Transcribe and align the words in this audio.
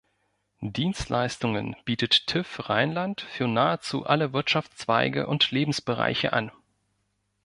Dienstleistungen 0.65 1.75
bietet 1.85 2.25
TÜV 2.25 2.69
Rheinland 2.71 3.21
für 3.21 3.47
nahezu 3.47 4.03
alle 4.03 4.33
Wirtschaftszweige 4.33 5.27
und 5.27 5.51
Lebensbereiche 5.51 6.33
an. 6.33 6.49